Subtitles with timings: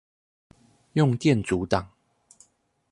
[0.93, 1.85] 用電阻檔